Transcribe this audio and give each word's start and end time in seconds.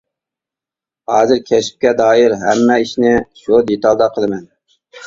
ھازىر 1.11 1.43
كەسىپكە 1.51 1.93
دائىر 2.01 2.35
ھەممە 2.47 2.81
ئىشنى 2.87 3.17
شۇ 3.45 3.65
دېتالدا 3.71 4.15
قىلىمەن. 4.19 4.47